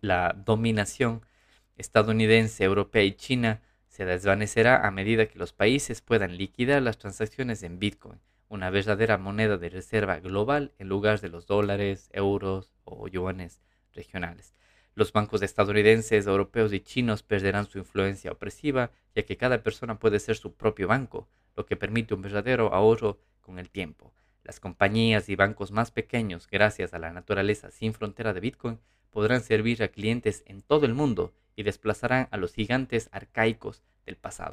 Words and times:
La 0.00 0.32
dominación 0.32 1.22
estadounidense, 1.76 2.62
europea 2.62 3.02
y 3.02 3.14
china 3.14 3.62
se 3.88 4.04
desvanecerá 4.04 4.86
a 4.86 4.92
medida 4.92 5.26
que 5.26 5.40
los 5.40 5.52
países 5.52 6.02
puedan 6.02 6.36
liquidar 6.36 6.82
las 6.82 6.98
transacciones 6.98 7.64
en 7.64 7.80
Bitcoin, 7.80 8.20
una 8.48 8.70
verdadera 8.70 9.18
moneda 9.18 9.56
de 9.56 9.70
reserva 9.70 10.20
global 10.20 10.72
en 10.78 10.88
lugar 10.88 11.20
de 11.20 11.30
los 11.30 11.48
dólares, 11.48 12.10
euros 12.12 12.70
o 12.84 13.08
yuanes 13.08 13.60
regionales. 13.92 14.54
Los 14.94 15.12
bancos 15.12 15.42
estadounidenses, 15.42 16.28
europeos 16.28 16.72
y 16.72 16.78
chinos 16.78 17.24
perderán 17.24 17.66
su 17.66 17.78
influencia 17.78 18.30
opresiva, 18.30 18.92
ya 19.16 19.24
que 19.24 19.36
cada 19.36 19.64
persona 19.64 19.98
puede 19.98 20.20
ser 20.20 20.36
su 20.36 20.54
propio 20.54 20.86
banco, 20.86 21.28
lo 21.56 21.66
que 21.66 21.76
permite 21.76 22.14
un 22.14 22.22
verdadero 22.22 22.72
ahorro 22.72 23.18
con 23.40 23.58
el 23.58 23.68
tiempo. 23.68 24.12
Las 24.44 24.60
compañías 24.60 25.28
y 25.28 25.36
bancos 25.36 25.72
más 25.72 25.90
pequeños, 25.90 26.48
gracias 26.50 26.94
a 26.94 26.98
la 26.98 27.12
naturaleza 27.12 27.70
sin 27.70 27.92
frontera 27.92 28.32
de 28.32 28.40
Bitcoin, 28.40 28.80
podrán 29.10 29.42
servir 29.42 29.82
a 29.82 29.88
clientes 29.88 30.42
en 30.46 30.62
todo 30.62 30.86
el 30.86 30.94
mundo 30.94 31.34
y 31.56 31.64
desplazarán 31.64 32.28
a 32.30 32.36
los 32.36 32.54
gigantes 32.54 33.08
arcaicos 33.12 33.82
del 34.06 34.16
pasado. 34.16 34.46